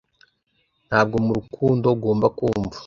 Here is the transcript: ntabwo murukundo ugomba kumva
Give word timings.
ntabwo 0.87 1.15
murukundo 1.25 1.85
ugomba 1.95 2.27
kumva 2.37 2.77